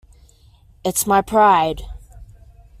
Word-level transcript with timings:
It's 0.83 1.05
my 1.05 1.21
pride. 1.21 1.83